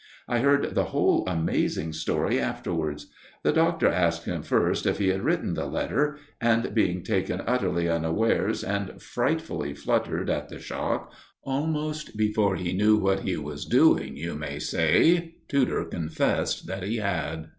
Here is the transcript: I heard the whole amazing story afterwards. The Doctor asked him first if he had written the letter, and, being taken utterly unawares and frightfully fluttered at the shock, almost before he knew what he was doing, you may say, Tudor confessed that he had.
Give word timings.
I 0.27 0.39
heard 0.39 0.73
the 0.73 0.85
whole 0.85 1.23
amazing 1.27 1.93
story 1.93 2.39
afterwards. 2.39 3.11
The 3.43 3.51
Doctor 3.51 3.87
asked 3.87 4.25
him 4.25 4.41
first 4.41 4.87
if 4.87 4.97
he 4.97 5.09
had 5.09 5.21
written 5.21 5.53
the 5.53 5.67
letter, 5.67 6.17
and, 6.41 6.73
being 6.73 7.03
taken 7.03 7.43
utterly 7.45 7.87
unawares 7.87 8.63
and 8.63 8.99
frightfully 8.99 9.75
fluttered 9.75 10.27
at 10.27 10.49
the 10.49 10.57
shock, 10.57 11.13
almost 11.43 12.17
before 12.17 12.55
he 12.55 12.73
knew 12.73 12.97
what 12.97 13.19
he 13.19 13.37
was 13.37 13.63
doing, 13.63 14.17
you 14.17 14.33
may 14.33 14.57
say, 14.57 15.35
Tudor 15.47 15.85
confessed 15.85 16.65
that 16.65 16.81
he 16.81 16.97
had. 16.97 17.49